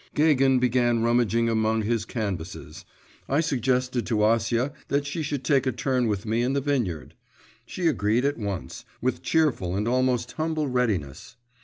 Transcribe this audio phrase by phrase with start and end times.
[0.15, 2.85] Gagin began rummaging among his canvases.
[3.29, 7.13] I suggested to Acia that she should take a turn with me in the vineyard.
[7.67, 11.35] She agreed at once, with cheerful and almost humble readiness.